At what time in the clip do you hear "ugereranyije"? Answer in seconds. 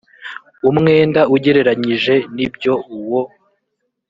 1.35-2.15